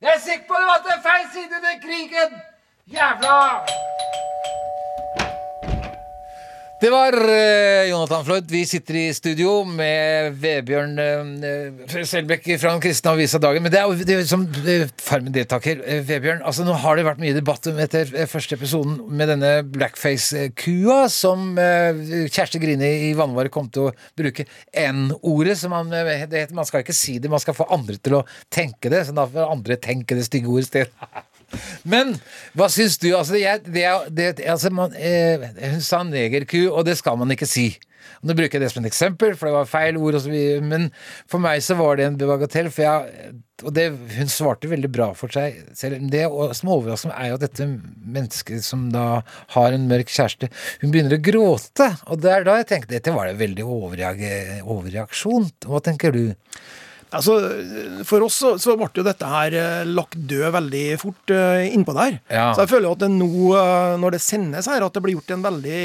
[0.01, 2.31] Jeg er sikker på at det til feil side den krigen!
[2.87, 3.39] Jævla
[6.83, 8.49] Det var uh, Jonathan Floyd.
[8.51, 13.63] Vi sitter i studio med Vebjørn uh, Selbekk fra den kristne avisa Dagen.
[13.63, 15.79] Men det er jo som uh, Farmen-deltaker.
[15.79, 19.53] uh, Vebjørn, altså nå har det vært mye debatt om etter første episoden med denne
[19.63, 25.61] blackface-kua som Kjersti Grini i Vannvare kom til å bruke N-ordet.
[25.63, 28.27] som eh, det heter, man skal ikke si det, man skal få andre til å
[28.51, 29.07] tenke det.
[29.07, 31.31] Så da får andre tenke det stygge ordet stedet.
[31.89, 32.17] Men
[32.59, 33.11] hva syns du?
[33.17, 37.49] Altså, jeg, det, det, altså man, eh, hun sa negerku, og det skal man ikke
[37.49, 37.71] si.
[38.23, 40.15] Nå bruker jeg det som et eksempel, for det var feil ord.
[40.15, 40.91] Og så men
[41.31, 42.69] for meg så var det en bagatell.
[42.71, 46.05] For jeg, og det, hun svarte veldig bra for seg selv.
[46.13, 46.23] Det
[46.59, 49.07] som overrasker meg, er jo at dette mennesket som da
[49.57, 50.53] har en mørk kjæreste,
[50.85, 51.91] hun begynner å gråte.
[52.15, 55.51] Og det er da jeg tenker dette var det veldig overreaksjon.
[55.67, 56.25] Hva tenker du?
[57.13, 57.37] Altså,
[58.09, 61.95] For oss så, så ble jo dette her eh, lagt død veldig fort eh, innpå
[61.97, 62.19] der.
[62.33, 62.47] Ja.
[62.55, 65.35] Så jeg føler jo at nå, eh, når det sendes her, at det blir gjort
[65.37, 65.83] en veldig,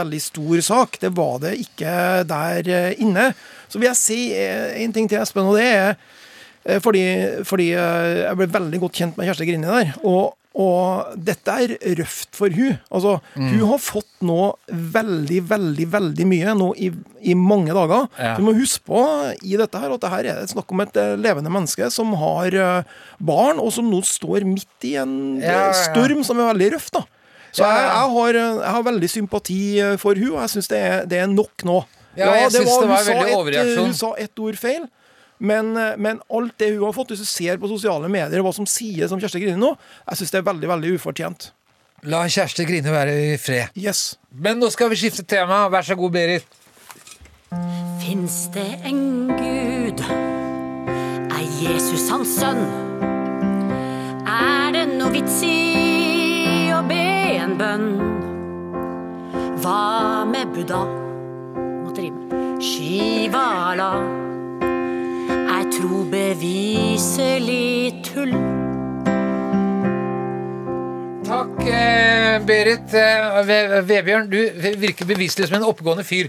[0.00, 0.98] veldig stor sak.
[1.02, 1.94] Det var det ikke
[2.30, 3.30] der inne.
[3.68, 5.96] Så vil jeg si en ting til Espen, og det er
[6.80, 7.04] fordi,
[7.44, 9.90] fordi eh, jeg ble veldig godt kjent med Kjersti Grini der.
[10.06, 12.76] Og, og dette er røft for hun.
[12.94, 16.92] Altså, Hun har fått nå veldig, veldig veldig mye nå i,
[17.26, 18.06] i mange dager.
[18.22, 18.36] Ja.
[18.38, 19.00] Du må huske på
[19.42, 22.14] i dette her at det her er det snakk om et eh, levende menneske som
[22.20, 25.84] har eh, barn, og som nå står midt i en eh, Ja, ja, ja.
[25.90, 26.88] storm som er veldig røff.
[26.94, 27.02] da.
[27.54, 27.82] Så Ja, ja.
[27.82, 30.84] jeg, jeg, har, eh, jeg har veldig sympati eh, for hun, og jeg syns det,
[31.10, 31.80] det er nok nå.
[32.14, 33.88] Ja, jeg synes det var hun sa veldig et- overreaksjon.
[33.90, 34.84] Hun sa ett ord feil.
[35.38, 38.52] Men, eh, men alt det hun har fått, hvis du ser på sosiale medier hva
[38.54, 39.74] som sies om Kjersti Grine nå,
[40.10, 41.50] jeg syns det er veldig veldig ufortjent.
[42.10, 43.72] La Kjersti Grine være i fred.
[43.80, 44.18] Yes.
[44.30, 45.64] Men nå skal vi skifte tema.
[45.72, 46.60] Vær så god, Berit.
[48.02, 50.02] Fins det en gud?
[51.32, 52.60] Er Jesus hans sønn?
[54.28, 57.00] Er det vits i å be
[57.38, 57.88] en bønn.
[59.62, 60.82] Hva med Buddha?
[61.84, 62.42] Måtte rime.
[62.64, 63.92] Shivala
[66.10, 67.64] beviselig
[68.06, 68.32] tull.
[71.24, 72.94] Takk, eh, Berit.
[72.94, 76.28] Eh, Ve- Vebjørn, du virker beviselig som en oppegående fyr.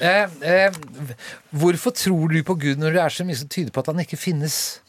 [0.00, 0.70] Eh, eh,
[1.54, 4.00] hvorfor tror du på Gud når det er så mye som tyder på at han
[4.02, 4.80] ikke finnes?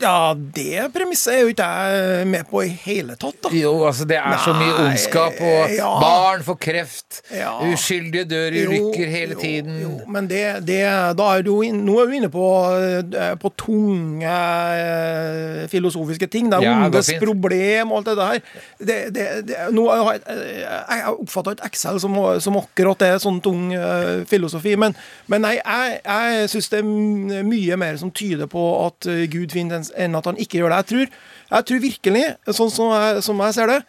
[0.00, 3.52] Ja, det premisset er jo ikke jeg med på i hele tatt, da.
[3.54, 5.90] Jo, altså Det er så mye ondskap, og ja.
[6.00, 7.20] barn får kreft.
[7.34, 7.52] Ja.
[7.68, 9.80] Uskyldige dør i ulykker hele jo, tiden.
[9.82, 10.80] Jo, men det, det
[11.18, 16.50] da er du inn, Nå er du inne på, eh, på tunge eh, filosofiske ting.
[16.52, 18.42] Det er Ja, ondes problem og alt det der.
[18.78, 23.10] Det, det, det, nå har jeg, jeg jeg oppfatter ikke Excel som, som akkurat det
[23.22, 24.94] sånn tung eh, filosofi, men,
[25.30, 29.54] men nei, jeg, jeg syns det er mye mer som tyder på at eh, Gud
[29.54, 30.82] finnes enn at han ikke gjør det.
[30.82, 31.18] Jeg tror,
[31.50, 32.24] jeg tror virkelig,
[32.60, 33.80] sånn som jeg, som jeg ser det,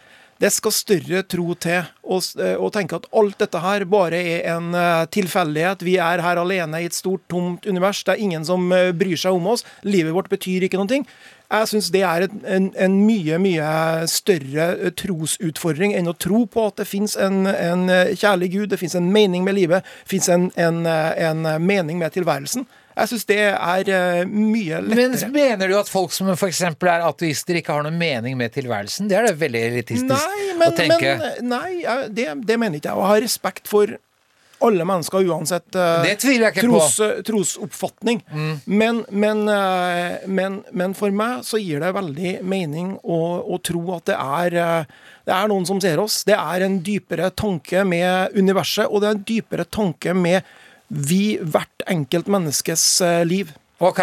[0.42, 4.74] det skal større tro til å, eh, tenke at alt dette her bare er en
[4.74, 5.84] eh, tilfeldighet.
[5.86, 8.02] Vi er her alene i et stort, tomt univers.
[8.04, 9.64] Det er ingen som eh, bryr seg om oss.
[9.84, 11.06] Livet vårt betyr ikke noen ting.
[11.52, 16.80] Jeg syns det er en, en, mye, mye større trosutfordring enn å tro på at
[16.80, 21.44] det fins en, en kjærlig Gud, det fins en mening med livet, fins en, en
[21.60, 22.64] mening med tilværelsen.
[22.96, 26.62] Jeg syns det er mye mye Men mener du at folk som f.eks.
[26.68, 29.10] er ateister, ikke har noen mening med tilværelsen?
[29.12, 31.18] Det er det veldig elitistisk Nei, men, å tenke.
[31.22, 31.74] men nei,
[32.12, 33.02] det, det mener ikke jeg.
[33.02, 33.98] Jeg har respekt for
[34.62, 36.04] alle mennesker uansett eh.
[36.06, 36.54] Mm.
[36.62, 38.22] tros, eh, trosoppfatning.
[38.66, 43.82] Men, men, eh, men, men for meg så gir det veldig mening å, å tro
[43.98, 46.24] at det er eh, det er noen som ser oss.
[46.28, 50.42] Det er en dypere tanke med universet, og det er en dypere tanke med
[50.92, 53.54] vi, hvert enkelt menneskes eh, liv.
[53.80, 54.02] Ok.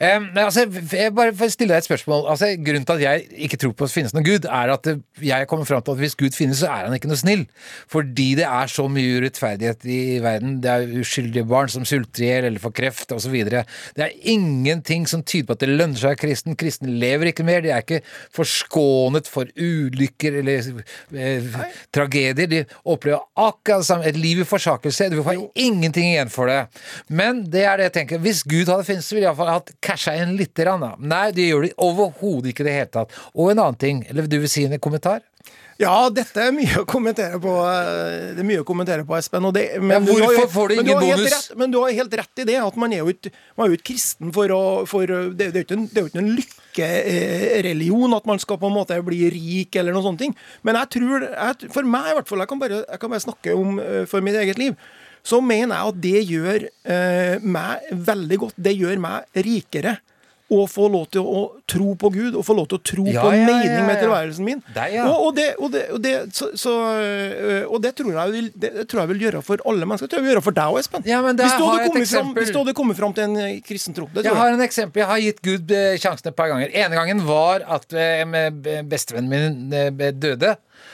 [0.00, 2.26] Men altså, jeg bare får stille deg et spørsmål.
[2.32, 4.88] Altså, grunnen til at jeg ikke tror på at det finnes noen Gud, er at
[5.22, 7.44] jeg kommer fram til at hvis Gud finnes, så er han ikke noe snill.
[7.92, 10.58] Fordi det er så mye urettferdighet i verden.
[10.64, 13.34] Det er uskyldige barn som sulter i hjel eller får kreft osv.
[13.52, 13.62] Det
[14.06, 16.58] er ingenting som tyder på at det lønner seg å være kristen.
[16.58, 17.62] Kristne lever ikke mer.
[17.64, 18.02] De er ikke
[18.36, 20.70] forskånet for ulykker eller
[21.14, 21.60] eh,
[21.94, 22.50] tragedier.
[22.50, 24.08] De opplever akkurat det samme.
[24.08, 25.10] Et liv i forsakelse.
[25.12, 26.60] Du får ingenting igjen for det.
[27.08, 28.22] Men det er det jeg tenker.
[28.22, 30.54] Hvis Gud hadde finnes, så ville iallfall hatt casha inn litt.
[30.54, 30.94] Grann, da.
[30.98, 33.18] Nei, det gjør de overhodet ikke i det hele tatt.
[33.34, 35.22] Og en annen ting, eller du vil si en kommentar?
[35.80, 39.48] Ja, dette er mye å kommentere på, eh, det er mye å kommentere på Espen.
[39.56, 41.32] Det, men har hvorfor jo- får du ingen har bonus?
[41.32, 43.72] Rett, men du har helt rett i det, at man er jo ikke, man er
[43.72, 46.10] jo ikke kristen for å for, det, det, er jo ikke en, det er jo
[46.12, 50.36] ikke en lykkereligion at man skal på en måte bli rik eller noen sånne ting.
[50.62, 53.26] Men jeg tror, jeg, for meg i hvert fall, jeg kan bare, jeg kan bare
[53.26, 54.76] snakke om eh, for mitt eget liv,
[55.22, 58.56] så mener jeg at det gjør eh, meg veldig godt.
[58.58, 59.98] Det gjør meg rikere.
[60.52, 61.38] Å få lov til å
[61.70, 63.94] tro på Gud, og få lov til å tro Ja, på ja, ja, mening med
[63.94, 64.00] ja.
[64.02, 64.58] tilværelsen min.
[65.06, 66.74] Og, og, det, og, det, og, det, så, så,
[67.70, 70.10] og det, tror jeg vil, det, tror jeg vil gjøre for alle mennesker.
[70.10, 71.06] Det tror jeg vil gjøre for deg òg, Espen.
[71.08, 73.54] Ja, men hvis, du har hadde fram, hvis du hadde kommet fram til en eh,
[73.64, 74.10] kristen tro.
[74.12, 75.00] Jeg, Jeg har en eksempel.
[75.00, 76.68] Jeg har gitt Gud eh, sjansen et par ganger.
[76.84, 80.52] Ene gangen var at eh, med be- bestevennen min eh,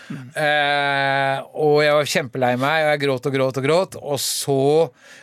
[0.09, 3.99] Eh, og jeg var kjempelei meg, og jeg gråt og gråt og gråt.
[4.01, 4.63] Og så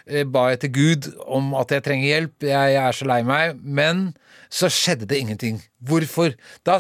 [0.06, 2.38] eh, ba jeg til Gud om at jeg trenger hjelp.
[2.46, 3.60] Jeg, jeg er så lei meg.
[3.62, 4.08] Men
[4.54, 5.60] så skjedde det ingenting.
[5.84, 6.38] Hvorfor?
[6.68, 6.80] Da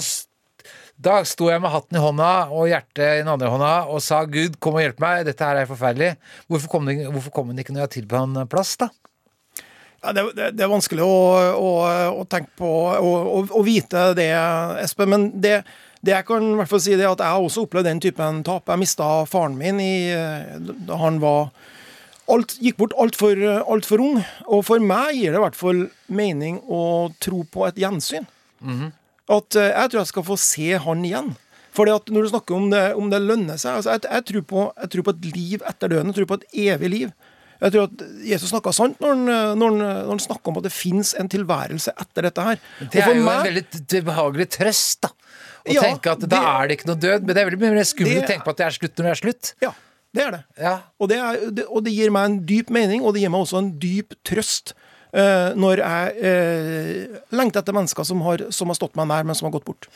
[0.95, 4.21] da sto jeg med hatten i hånda og hjertet i den andre hånda og sa
[4.31, 6.13] Gud, kom og hjelp meg, dette her er forferdelig.
[6.47, 8.87] Hvorfor kom det, hvorfor kom det ikke når jeg tilbød han plass, da?
[10.05, 11.17] Det, det, det er vanskelig å,
[11.57, 11.69] å,
[12.21, 14.29] å tenke på og vite det,
[14.83, 15.09] Espen.
[15.11, 15.55] Men det,
[16.05, 18.01] det jeg kan i hvert fall si, det er at jeg har også opplevd den
[18.03, 18.69] typen tap.
[18.69, 19.95] Jeg mista faren min i,
[20.85, 21.49] da han var
[22.31, 24.21] alt, gikk bort altfor alt for ung.
[24.45, 28.27] Og for meg gir det i hvert fall mening å tro på et gjensyn.
[29.25, 31.33] At eh, jeg tror jeg skal få se han igjen.
[31.75, 34.43] Fordi at Når du snakker om det, om det lønner seg altså jeg, jeg, tror
[34.47, 36.11] på, jeg tror på et liv etter døden.
[36.11, 37.15] Jeg tror på et evig liv.
[37.55, 41.29] Jeg tror at Jesus snakka sant når han, når snakka om at det fins en
[41.31, 42.59] tilværelse etter dette her.
[42.79, 45.11] Det er jo en veldig tilbehagelig behagelig trøst, da.
[45.65, 47.25] Å Ja, tenke at da det- er det ikke noe død.
[47.25, 49.11] Men det er veldig mer skummelt å tenke på at det er slutt når det
[49.11, 49.53] er slutt.
[49.61, 49.71] Ja,
[50.13, 50.43] det er det.
[50.61, 50.75] Ja.
[50.99, 53.57] Og det, er, og det gir meg en dyp mening, og det gir meg også
[53.57, 54.75] en dyp trøst
[55.15, 59.37] Uh, når jeg uh, lengter etter mennesker som har, som har stått meg nær, men
[59.37, 59.87] som har gått bort.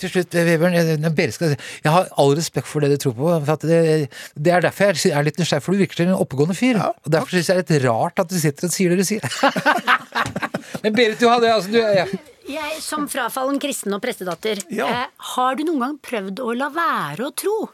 [0.00, 3.34] Til slutt, eh, Vebjørn, jeg, jeg har all respekt for det du tror på.
[3.66, 6.80] Det, det er derfor jeg er litt nysgjerrig, for du virker som en oppegående fyr.
[6.80, 9.02] Ja, og Derfor syns jeg det er litt rart at du sitter og sier det
[9.02, 9.28] du sier.
[10.86, 12.08] Men Berit, du hadde altså du, ja.
[12.48, 14.86] Jeg som frafallen kristen og prestedatter, Ja.
[14.88, 17.68] eh, har du noen gang prøvd å la være å tro?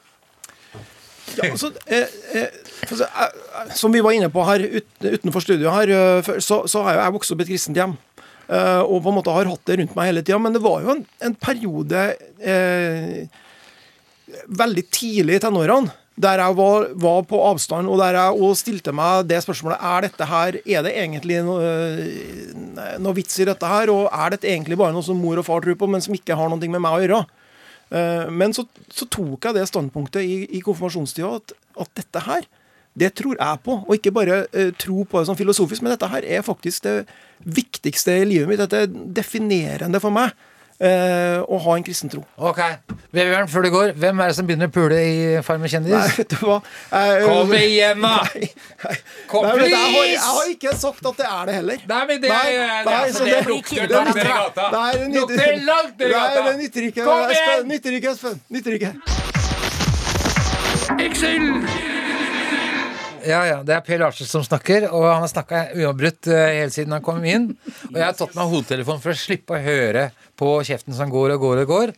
[1.37, 2.48] Ja, altså, eh, eh,
[2.88, 6.83] altså, eh, som vi var inne på her ut, utenfor studio her, eh, så, så
[6.85, 7.96] har jeg vokst opp i et kristent hjem.
[8.48, 10.38] eh, og på en måte har hatt det rundt meg hele tida.
[10.40, 13.26] Men det var jo en, en periode eh,
[14.48, 18.94] veldig tidlig i tenårene der jeg var, var på avstand, og der jeg også stilte
[18.96, 21.68] meg det spørsmålet Er dette her, er det egentlig noe,
[22.98, 25.62] noe vits i dette her, og er dette egentlig bare noe som mor og far
[25.62, 27.20] tror på, men som ikke har noe med meg å gjøre?
[27.90, 31.54] Eh, Men så, så tok jeg det standpunktet i, i konfirmasjonstida at,
[31.87, 32.48] at dette her,
[32.98, 33.78] det tror jeg på.
[33.87, 36.96] Og ikke bare eh, tro på det som filosofisk, men dette her er faktisk det
[37.46, 38.61] viktigste i livet mitt.
[38.61, 40.35] Dette er definerende for meg.
[40.80, 42.22] Eh, å ha en kristen tro.
[42.38, 42.60] Ok.
[43.14, 46.16] Vebjørn, før du går, hvem er det som begynner å pule i Farmen Nei, kjendis?
[46.18, 46.58] vet du hva?
[46.92, 48.14] Eh, Kom igjen, da!
[48.34, 48.50] Nei,
[48.84, 48.96] nei.
[49.30, 51.78] Kom, Nei, vet jeg, har, jeg har ikke sagt at det er det heller.
[51.88, 54.64] Nei, men det, Nei, er- nei, det, er- det det- lukter langt ned i gata.
[54.76, 57.02] Nei, det nytter- Lukter langt ned i Nei, det nytter ikke.
[57.04, 57.32] Kom igjen!
[57.38, 58.36] Espen, nytter ikke, Espen.
[58.50, 58.92] Nytter ikke.
[63.26, 66.74] Ja, ja, Det er Per Larsen som snakker, og han har snakka uavbrutt eh, hele
[66.74, 67.50] siden han kom inn.
[67.90, 71.35] Og jeg har tatt meg hodetelefonen for å slippe å høre på kjeften som går
[71.35, 71.94] og går og går.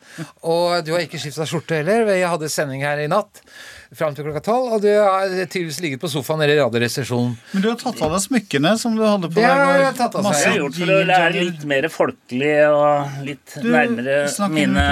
[0.48, 2.08] Og du har ikke skifta skjorte heller.
[2.14, 3.42] Jeg hadde sending her i natt
[3.96, 7.32] fram til klokka tolv, og du har tydeligvis ligget på sofaen eller i Radioresepsjonen.
[7.52, 9.62] Men du har tatt av deg smykkene som du hadde på Det deg.
[9.66, 10.36] har jeg tatt av seg.
[10.38, 14.84] Det har gjort for å lære litt mer folkelig og litt Du nærmere mine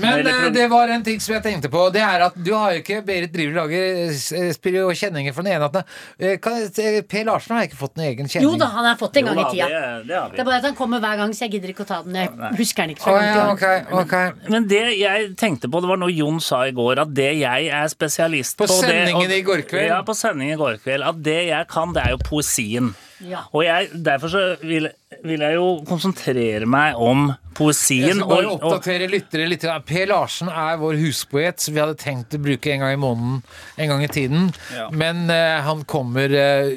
[0.00, 1.82] Men eh, det var en ting som jeg tenkte på.
[1.92, 5.44] Det er at du har jo ikke Berit driver lager eh, spiller jo kjenninger for
[5.46, 5.76] den ene at
[6.18, 8.48] eh, eh, Per Larsen har ikke fått en egen kjenning.
[8.48, 9.68] Jo da, han har fått en gang i da, tida.
[9.68, 11.90] Det, det Det er bare at han kommer hver gang, så jeg gidder ikke å
[11.92, 12.16] ta den.
[12.22, 14.32] Jeg husker den ikke Så oh, ja, okay, okay.
[14.32, 14.50] ok.
[14.56, 17.68] Men det jeg tenkte på, det var noe Jon sa i går, at det jeg
[17.68, 19.88] er spesialist På på det- sendingen og- i går kveld?
[19.88, 21.02] Ja, på sendingen i går kveld.
[21.08, 22.94] At det jeg kan, det er jo poesien.
[23.24, 23.38] Ja.
[23.54, 24.90] Og jeg, derfor så vil,
[25.24, 28.04] vil jeg jo konsentrere meg om poesien.
[28.10, 29.62] Jeg skal bare og- og- oppdatere lyttere litt.
[29.86, 33.42] Per Larsen er vår huspoet, som vi hadde tenkt å bruke en gang i måneden
[33.78, 34.52] en gang i tiden.
[34.76, 34.90] Ja.
[34.90, 36.68] Men uh, han kommer uh,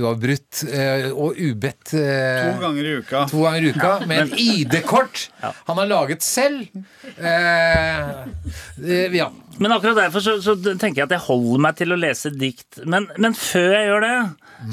[0.00, 3.26] uavbrutt uh, og ubedt To ganger i uka.
[3.28, 6.64] to ganger i uka med et ID-kort han har laget selv.
[9.12, 9.30] Ja.
[9.60, 12.80] Men akkurat derfor så, så tenker jeg at jeg holder meg til å lese dikt.
[12.88, 14.14] Men, men før jeg gjør det,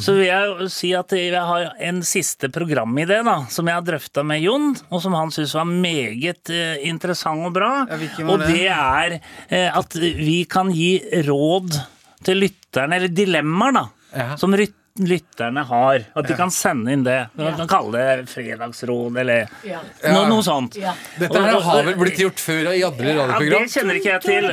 [0.06, 4.24] så vil jeg si at jeg har en siste programidé da, som jeg har drøfta
[4.26, 7.72] med Jon, og som han syns var meget eh, interessant og bra.
[7.90, 8.50] Og det?
[8.54, 10.94] det er eh, at vi kan gi
[11.28, 11.80] råd
[12.26, 14.32] til lytterne, eller dilemmaer, da, Ja.
[14.42, 16.04] som ryt- lytterne har.
[16.16, 17.30] At de kan sende inn det.
[17.40, 19.80] Man kan kalle det fredagsråd, eller Ja.
[20.12, 20.76] noe, noe sånt.
[20.80, 20.94] Ja.
[21.20, 23.64] Dette her har vel blitt gjort før i andre Ja, radioprogram?
[23.64, 24.50] det kjenner ikke jeg til.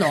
[0.00, 0.10] nå.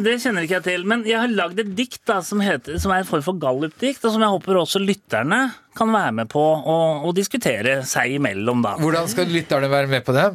[0.10, 0.84] Det kjenner ikke jeg til.
[0.84, 4.04] Men jeg har lagd et dikt da, som, heter, som er en form for gallup-dikt,
[4.04, 5.40] og som jeg håper også lytterne
[5.76, 8.62] kan være med på å, å diskutere seg imellom.
[8.62, 8.76] da.
[8.80, 10.28] Hvordan skal lytterne være med på det?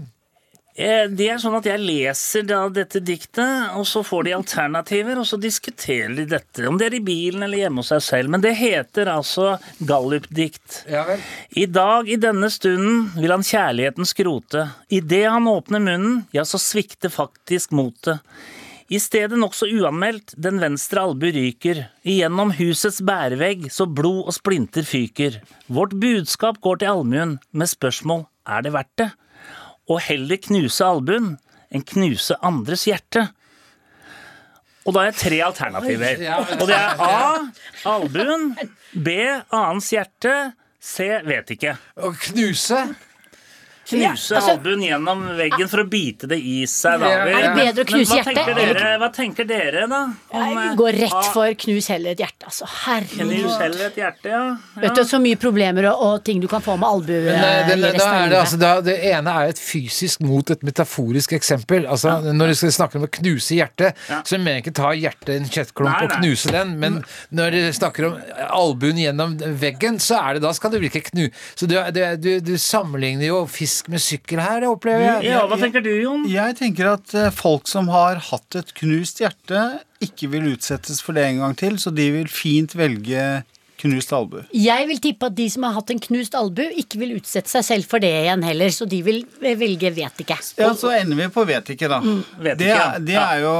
[0.75, 5.21] Eh, Det er sånn at jeg leser da dette diktet, og så får de alternativer,
[5.21, 6.65] og så diskuterer de dette.
[6.67, 8.33] Om det er i bilen eller hjemme hos seg selv.
[8.33, 10.81] Men det heter altså gallup-dikt.
[10.91, 11.23] Ja vel.
[11.55, 14.67] I dag, i denne stunden, vil han kjærligheten skrote.
[14.91, 18.19] Idet han åpner munnen, ja, så svikter faktisk motet.
[18.91, 21.87] I stedet nokså uanmeldt, den venstre albu ryker.
[22.05, 25.39] Igjennom husets bærevegg, så blod og splinter fyker.
[25.65, 29.07] Vårt budskap går til allmuen med spørsmål er det verdt det?
[29.91, 31.35] Og heller knuse albuen
[31.73, 33.27] enn knuse andres hjerte.
[34.85, 36.21] Og da har jeg tre alternativer.
[36.59, 37.39] Og det er A.
[37.89, 38.51] Albuen.
[38.93, 39.15] B.
[39.49, 40.35] Annens hjerte.
[40.81, 41.07] C.
[41.25, 41.73] Vet ikke.
[41.97, 42.83] Å knuse?
[43.85, 46.99] Knuse Ja, altså- albuen gjennom veggen for å bite det i seg.
[46.99, 47.05] Da.
[47.05, 49.99] Er det bedre å knuse hva hjertet, tenker Dere, hva tenker dere, da?
[50.31, 52.65] Om, jeg Gå rett for knus heller et hjerte, altså.
[52.65, 53.59] Knus Herregud.
[53.61, 54.57] heller et hjerte, ja.
[54.81, 57.75] Vet du så mye problemer og, og ting du kan få med albuen Men, eh,
[57.75, 58.39] i resten av livet.
[58.39, 61.85] altså, da, det ene er et fysisk mot et metaforisk eksempel.
[61.85, 64.21] Altså, Når du skal snakke om å knuse hjertet, Ja.
[64.25, 67.61] så mener jeg ikke ta hjertet i en kjøttklump og knuse den, men når du
[67.71, 68.17] snakker om
[68.49, 71.29] albuen gjennom veggen, så er det da skal du ikke knu...
[71.55, 75.31] Så du, du, du, du sammenligner jo fisk med sykkel her, opplever jeg.
[75.31, 76.25] Ja, Hva tenker du, Jon?
[76.31, 79.65] Jeg tenker at eh, folk som har hatt et knust hjerte,
[80.03, 83.25] ikke vil utsettes for det en gang til, så de vil fint velge
[83.85, 84.41] knust albu.
[84.55, 87.65] Jeg vil tippe at de som har hatt en knust albu, ikke vil utsette seg
[87.67, 90.37] selv for det igjen heller, så de vil velge vet ikke.
[90.59, 92.01] Ja, så ender vi på vet ikke, da.
[92.01, 93.25] Vet det, ikke, er- det, ja.
[93.35, 93.55] er jo,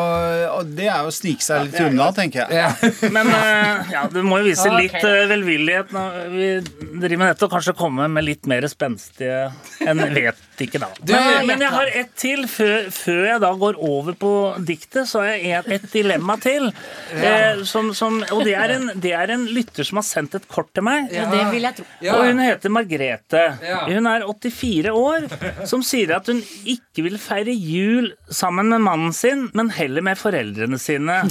[0.78, 2.64] det er jo å snike seg litt unna, tenker jeg.
[2.66, 2.72] Ja.
[3.16, 4.88] Men eh, ja, du må jo vise okay.
[4.88, 9.50] litt eh, velvillighet når vi driver med dette, og kanskje komme med litt mer spenstige
[9.86, 10.90] enn vet ikke, da.
[11.10, 12.46] Men, men jeg har ett til.
[12.56, 14.32] Før, før jeg da går over på
[14.66, 16.70] diktet, så har jeg et, et dilemma til.
[17.16, 20.48] Eh, som, som, og det er, en, det er en lytter som har sendt et
[20.52, 21.12] kort til meg.
[21.14, 21.86] Ja, det vil jeg tro.
[22.04, 22.16] Ja.
[22.18, 23.44] Og hun heter Margrethe.
[23.66, 23.82] Ja.
[23.90, 25.28] Hun er 84 år,
[25.70, 30.20] som sier at hun ikke vil feire jul sammen med mannen sin, men heller med
[30.20, 31.22] foreldrene sine.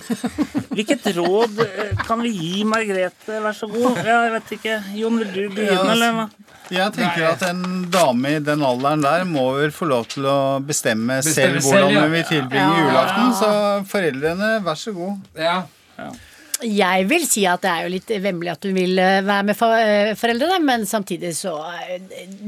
[0.74, 3.40] Hvilket råd eh, kan vi gi Margrethe?
[3.44, 4.00] Vær så god.
[4.04, 4.80] Ja, jeg vet ikke.
[4.98, 6.28] Jon, vil du begynne, eller hva?
[6.72, 10.36] Jeg tenker at en dame i den alderen der må vel få lov til å
[10.64, 13.34] bestemme, Bestemme selv hvordan hun vil tilbringe julaften.
[13.40, 13.50] Så
[13.90, 15.18] foreldrene, vær så god.
[15.38, 15.58] Ja.
[15.98, 16.12] Ja.
[16.64, 19.62] Jeg vil si at det er jo litt vemmelig at hun vil eh, være med
[19.68, 21.98] eh, foreldrene, men samtidig så eh,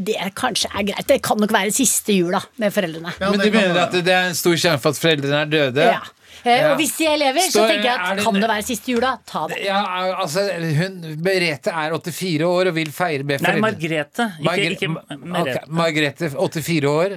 [0.09, 1.07] Det kanskje er greit.
[1.11, 3.13] Det kan nok være siste jula med foreldrene.
[3.21, 5.53] Ja, Men de du mener at det er en stor sjanse for at foreldrene er
[5.53, 5.89] døde?
[5.93, 6.01] Ja.
[6.47, 6.71] Ja.
[6.71, 8.93] Og hvis de er elever, så Står- tenker jeg at det- kan det være siste
[8.93, 9.57] jula, ta det.
[9.65, 9.81] Ja,
[10.23, 10.45] altså,
[10.79, 13.61] hun, Merete er 84 år og vil feire med foreldrene.
[13.61, 13.71] Nei.
[13.71, 14.27] Margrethe.
[14.39, 14.89] Ikke, Margre- ikke
[15.27, 15.57] Merete.
[15.57, 17.17] Okay, Margrethe, 84 år.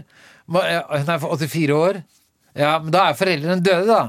[0.49, 2.01] Hun er 84 år.
[2.57, 4.01] Ja, men da er foreldrene døde, da.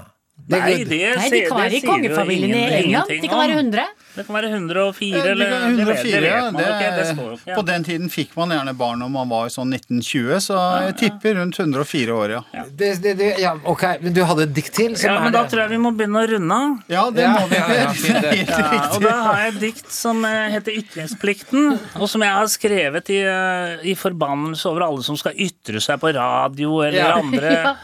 [0.48, 3.08] Det- Nei, det, Nei, de kan være i kongefamilien i England.
[3.08, 3.64] De kan være om.
[3.70, 3.84] 100.
[4.16, 6.50] Det kan være 104 Ja, det eller kan- 104, det ja.
[6.50, 6.96] det.
[6.98, 9.70] Det står jo Det, på den tiden fikk man gjerne barn når man var sånn
[9.70, 10.56] 1920, så
[10.88, 12.64] jeg tipper rundt 104 år, ja.
[12.74, 14.96] Det, det, det, ja, ok, men du hadde et dikt til?
[14.96, 16.82] som Ja, er men da det- tror jeg vi må begynne å runde av.
[16.90, 17.56] Ja, det Ja, må vi
[18.96, 23.10] og da har jeg et dikt som eh, heter Ytringsplikten, og som jeg har skrevet
[23.14, 27.14] i, eh, i forbannelse over alle som skal ytre seg på radio eller Ja.
[27.22, 27.74] andre Ja.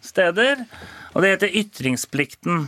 [0.00, 0.64] steder.
[1.14, 2.66] Og det heter Ytringsplikten.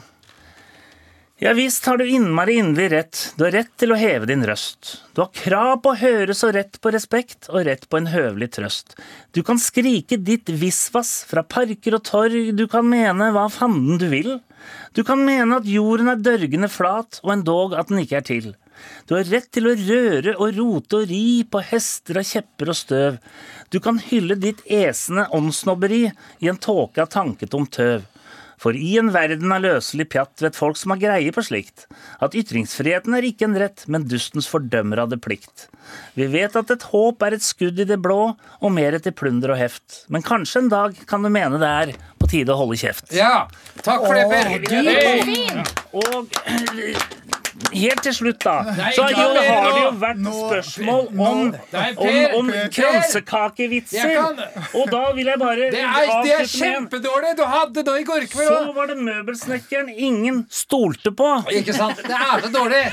[1.43, 5.03] Ja visst har du innmari inderlig rett, du har rett til å heve din røst.
[5.13, 8.55] Du har krav på å høres og rett på respekt og rett på en høvelig
[8.57, 8.95] trøst.
[9.37, 14.07] Du kan skrike ditt visvas fra parker og torg, du kan mene hva fanden du
[14.15, 14.39] vil.
[14.97, 18.51] Du kan mene at jorden er dørgende flat, og endog at den ikke er til.
[19.05, 22.81] Du har rett til å røre og rote og ri på hester og kjepper og
[22.81, 23.23] støv.
[23.69, 26.05] Du kan hylle ditt esende åndssnobberi
[26.41, 28.07] i en tåke av tanketom tøv.
[28.61, 31.87] For i en verden av løselig pjatt vet folk som har greie på slikt,
[32.25, 35.69] at ytringsfriheten er ikke en rett, men dustens fordømmer av det plikt.
[36.17, 39.53] Vi vet at et håp er et skudd i det blå, og mer etter plunder
[39.55, 40.03] og heft.
[40.13, 43.13] Men kanskje en dag kan du mene det er på tide å holde kjeft.
[43.15, 43.47] Ja,
[43.85, 44.47] takk for det, Per.
[45.97, 46.33] Og
[47.73, 50.33] helt til slutt, da, Nei, så jo, det har det jo vært Nå.
[50.47, 51.41] spørsmål om,
[51.73, 54.15] Nei, om, Per, om Per, kransekakevitser.
[54.15, 54.41] Kan-
[54.81, 57.37] Og da vil jeg bare Det er, det er kjempedårlig!
[57.37, 61.31] Du hadde det i går kveld Så var det møbelsnekkeren ingen stolte på.
[61.51, 61.97] Ikke sant?
[61.97, 62.85] Det er så dårlig!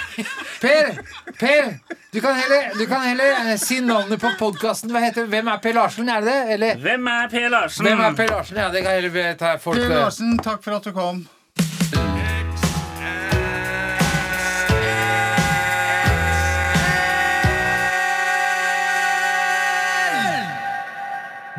[0.62, 0.94] Per,
[1.40, 1.74] Per,
[2.14, 4.92] du kan heller, du kan heller eh, si navnet på podkasten.
[4.94, 6.10] Hva heter Hvem er Per Larsen?
[6.10, 6.54] Er det det?
[6.58, 7.88] Eller Hvem er Per Larsen?
[7.88, 8.58] Hvem er Per Larsen?
[8.62, 11.24] Ja, det kan heller ta folk Per Larsen, takk for at du kom.